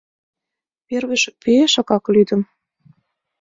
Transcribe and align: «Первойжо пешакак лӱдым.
«Первойжо 0.87 1.29
пешакак 1.41 2.05
лӱдым. 2.13 2.41